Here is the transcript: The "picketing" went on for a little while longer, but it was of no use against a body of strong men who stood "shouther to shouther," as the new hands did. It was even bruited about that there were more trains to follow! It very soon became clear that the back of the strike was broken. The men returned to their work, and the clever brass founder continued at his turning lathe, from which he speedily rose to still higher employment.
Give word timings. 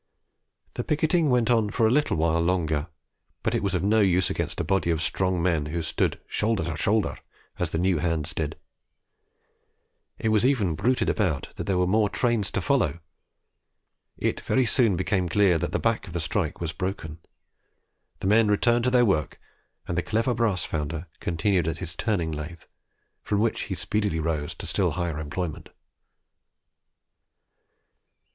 The 0.73 0.83
"picketing" 0.83 1.29
went 1.29 1.51
on 1.51 1.69
for 1.69 1.85
a 1.85 1.91
little 1.91 2.17
while 2.17 2.39
longer, 2.41 2.87
but 3.43 3.53
it 3.53 3.61
was 3.61 3.75
of 3.75 3.83
no 3.83 3.99
use 4.01 4.31
against 4.31 4.59
a 4.59 4.63
body 4.63 4.89
of 4.89 4.99
strong 4.99 5.43
men 5.43 5.67
who 5.67 5.83
stood 5.83 6.19
"shouther 6.27 6.63
to 6.63 6.75
shouther," 6.75 7.19
as 7.59 7.69
the 7.69 7.77
new 7.77 7.99
hands 7.99 8.33
did. 8.33 8.55
It 10.17 10.29
was 10.29 10.43
even 10.43 10.73
bruited 10.73 11.07
about 11.07 11.49
that 11.55 11.65
there 11.65 11.77
were 11.77 11.85
more 11.85 12.09
trains 12.09 12.49
to 12.53 12.61
follow! 12.61 12.97
It 14.17 14.39
very 14.41 14.65
soon 14.65 14.95
became 14.95 15.29
clear 15.29 15.59
that 15.59 15.71
the 15.71 15.77
back 15.77 16.07
of 16.07 16.13
the 16.13 16.19
strike 16.19 16.59
was 16.59 16.73
broken. 16.73 17.19
The 18.21 18.27
men 18.27 18.47
returned 18.47 18.85
to 18.85 18.89
their 18.89 19.05
work, 19.05 19.39
and 19.87 19.95
the 19.95 20.01
clever 20.01 20.33
brass 20.33 20.65
founder 20.65 21.05
continued 21.19 21.67
at 21.67 21.77
his 21.77 21.95
turning 21.95 22.31
lathe, 22.31 22.63
from 23.21 23.39
which 23.39 23.65
he 23.65 23.75
speedily 23.75 24.19
rose 24.19 24.55
to 24.55 24.65
still 24.65 24.93
higher 24.93 25.19
employment. 25.19 25.69